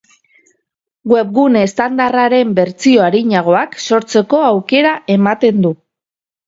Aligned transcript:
Webgune 1.11 1.61
estandarren 1.67 2.57
bertsio 2.61 3.07
arinagoak 3.11 3.79
sortzeko 3.91 4.45
aukera 4.51 4.97
ematen 5.21 5.63
du. 5.69 5.79